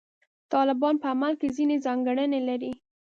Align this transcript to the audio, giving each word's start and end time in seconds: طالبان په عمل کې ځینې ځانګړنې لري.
طالبان 0.53 0.95
په 1.01 1.07
عمل 1.13 1.33
کې 1.39 1.53
ځینې 1.57 1.75
ځانګړنې 1.85 2.39
لري. 2.49 2.71